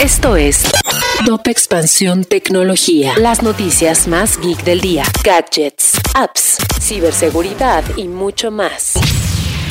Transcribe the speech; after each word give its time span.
Esto 0.00 0.36
es 0.36 0.62
Top 1.26 1.48
Expansión 1.48 2.22
Tecnología. 2.22 3.14
Las 3.18 3.42
noticias 3.42 4.06
más 4.06 4.38
geek 4.38 4.62
del 4.62 4.80
día. 4.80 5.02
Gadgets, 5.24 5.98
apps, 6.14 6.58
ciberseguridad 6.80 7.82
y 7.96 8.06
mucho 8.06 8.52
más. 8.52 8.92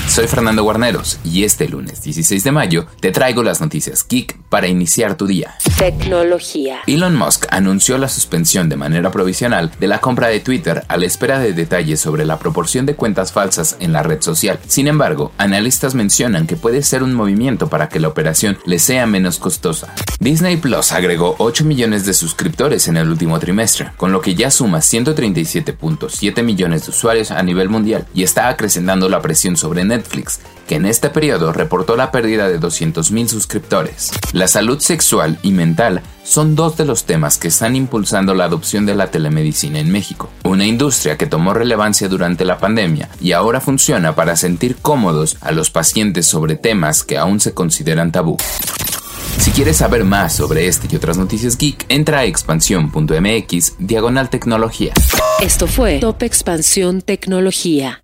Soy 0.09 0.27
Fernando 0.27 0.63
Guarneros 0.63 1.19
y 1.23 1.45
este 1.45 1.69
lunes 1.69 2.01
16 2.03 2.43
de 2.43 2.51
mayo 2.51 2.87
te 2.99 3.11
traigo 3.11 3.43
las 3.43 3.61
noticias 3.61 4.05
Geek 4.05 4.37
para 4.49 4.67
iniciar 4.67 5.15
tu 5.15 5.25
día. 5.25 5.55
Tecnología. 5.77 6.79
Elon 6.87 7.15
Musk 7.15 7.45
anunció 7.51 7.99
la 7.99 8.09
suspensión 8.09 8.67
de 8.67 8.75
manera 8.75 9.11
provisional 9.11 9.71
de 9.79 9.87
la 9.87 10.01
compra 10.01 10.27
de 10.27 10.39
Twitter 10.39 10.83
a 10.87 10.97
la 10.97 11.05
espera 11.05 11.37
de 11.37 11.53
detalles 11.53 11.99
sobre 11.99 12.25
la 12.25 12.39
proporción 12.39 12.87
de 12.87 12.95
cuentas 12.95 13.31
falsas 13.31 13.77
en 13.79 13.93
la 13.93 14.01
red 14.01 14.23
social. 14.23 14.57
Sin 14.65 14.87
embargo, 14.87 15.33
analistas 15.37 15.93
mencionan 15.93 16.47
que 16.47 16.55
puede 16.55 16.81
ser 16.81 17.03
un 17.03 17.13
movimiento 17.13 17.69
para 17.69 17.89
que 17.89 17.99
la 17.99 18.07
operación 18.07 18.57
le 18.65 18.79
sea 18.79 19.05
menos 19.05 19.37
costosa. 19.37 19.93
Disney 20.19 20.57
Plus 20.57 20.91
agregó 20.93 21.35
8 21.37 21.63
millones 21.63 22.07
de 22.07 22.15
suscriptores 22.15 22.87
en 22.87 22.97
el 22.97 23.07
último 23.07 23.37
trimestre, 23.37 23.91
con 23.97 24.11
lo 24.11 24.19
que 24.19 24.33
ya 24.33 24.49
suma 24.49 24.79
137.7 24.79 26.41
millones 26.41 26.85
de 26.85 26.89
usuarios 26.89 27.29
a 27.29 27.43
nivel 27.43 27.69
mundial 27.69 28.07
y 28.15 28.23
está 28.23 28.49
acrecentando 28.49 29.09
la 29.09 29.21
presión 29.21 29.55
sobre 29.55 29.85
Netflix 29.85 30.39
que 30.67 30.75
en 30.75 30.85
este 30.85 31.09
periodo 31.09 31.53
reportó 31.53 31.95
la 31.95 32.11
pérdida 32.11 32.49
de 32.49 32.59
200.000 32.59 33.27
suscriptores. 33.27 34.11
La 34.33 34.47
salud 34.47 34.79
sexual 34.79 35.39
y 35.41 35.51
son 36.23 36.55
dos 36.55 36.77
de 36.77 36.85
los 36.85 37.05
temas 37.05 37.37
que 37.37 37.47
están 37.47 37.75
impulsando 37.75 38.33
la 38.33 38.45
adopción 38.45 38.85
de 38.85 38.95
la 38.95 39.11
telemedicina 39.11 39.79
en 39.79 39.91
México, 39.91 40.29
una 40.43 40.65
industria 40.65 41.17
que 41.17 41.25
tomó 41.25 41.53
relevancia 41.53 42.07
durante 42.07 42.45
la 42.45 42.57
pandemia 42.57 43.09
y 43.19 43.31
ahora 43.31 43.61
funciona 43.61 44.15
para 44.15 44.35
sentir 44.35 44.77
cómodos 44.77 45.37
a 45.41 45.51
los 45.51 45.69
pacientes 45.69 46.25
sobre 46.25 46.55
temas 46.55 47.03
que 47.03 47.17
aún 47.17 47.39
se 47.39 47.53
consideran 47.53 48.11
tabú. 48.11 48.37
Si 49.39 49.51
quieres 49.51 49.77
saber 49.77 50.03
más 50.03 50.35
sobre 50.35 50.67
este 50.67 50.87
y 50.91 50.95
otras 50.95 51.17
noticias 51.17 51.57
geek, 51.57 51.85
entra 51.89 52.19
a 52.19 52.25
expansión.mx 52.25 53.75
diagonal 53.79 54.29
tecnología. 54.29 54.93
Esto 55.41 55.67
fue 55.67 55.99
Top 55.99 56.23
Expansión 56.23 57.01
Tecnología. 57.01 58.03